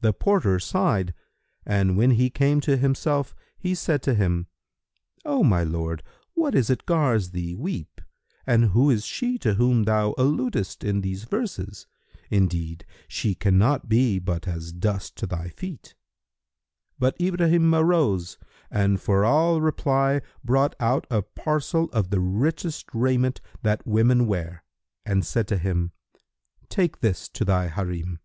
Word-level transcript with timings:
The 0.00 0.14
porter 0.14 0.58
sighed, 0.58 1.12
and 1.66 1.94
when 1.98 2.12
he 2.12 2.30
came 2.30 2.62
to 2.62 2.78
himself, 2.78 3.34
he 3.58 3.74
said 3.74 4.00
to 4.04 4.14
him, 4.14 4.46
"O 5.26 5.44
my 5.44 5.62
lord, 5.62 6.02
what 6.32 6.54
is 6.54 6.70
it 6.70 6.86
gars 6.86 7.32
thee 7.32 7.54
weep 7.54 8.00
and 8.46 8.70
who 8.70 8.88
is 8.88 9.04
she 9.04 9.36
to 9.40 9.52
whom 9.56 9.82
thou 9.82 10.14
alludest 10.16 10.82
in 10.84 11.02
these 11.02 11.24
verses? 11.24 11.86
Indeed, 12.30 12.86
she 13.08 13.34
cannot 13.34 13.90
be 13.90 14.18
but 14.18 14.48
as 14.48 14.72
dust 14.72 15.16
to 15.16 15.26
thy 15.26 15.48
feet." 15.50 15.94
But 16.98 17.20
Ibrahim 17.20 17.74
arose 17.74 18.38
and 18.70 18.98
for 18.98 19.22
all 19.26 19.60
reply 19.60 20.22
brought 20.42 20.76
out 20.80 21.06
a 21.10 21.20
parcel 21.20 21.90
of 21.92 22.08
the 22.08 22.20
richest 22.20 22.86
raiment 22.94 23.42
that 23.62 23.86
women 23.86 24.26
wear 24.26 24.64
and 25.04 25.26
said 25.26 25.46
to 25.48 25.58
him, 25.58 25.92
"Take 26.70 27.00
this 27.00 27.28
to 27.28 27.44
thy 27.44 27.66
Harim." 27.66 28.20